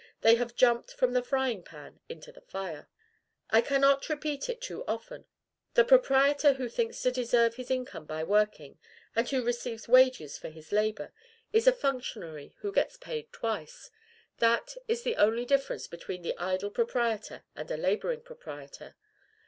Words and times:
They 0.21 0.33
have 0.37 0.55
jumped 0.55 0.91
from 0.91 1.13
the 1.13 1.21
frying 1.21 1.61
pan 1.61 1.99
into 2.09 2.31
the 2.31 2.41
fire. 2.41 2.89
I 3.51 3.61
cannot 3.61 4.09
repeat 4.09 4.49
it 4.49 4.59
too 4.59 4.83
often: 4.87 5.25
the 5.75 5.83
proprietor 5.83 6.53
who 6.53 6.69
thinks 6.69 6.99
to 7.03 7.11
deserve 7.11 7.53
his 7.53 7.69
income 7.69 8.05
by 8.05 8.23
working, 8.23 8.79
and 9.15 9.29
who 9.29 9.43
receives 9.45 9.87
wages 9.87 10.39
for 10.39 10.49
his 10.49 10.71
labor, 10.71 11.13
is 11.53 11.67
a 11.67 11.71
functionary 11.71 12.55
who 12.61 12.71
gets 12.71 12.97
paid 12.97 13.31
twice; 13.31 13.91
that 14.39 14.75
is 14.87 15.03
the 15.03 15.17
only 15.17 15.45
difference 15.45 15.85
between 15.85 16.25
an 16.25 16.33
idle 16.39 16.71
proprietor 16.71 17.43
and 17.55 17.69
a 17.69 17.77
laboring 17.77 18.21
proprietor. 18.21 18.95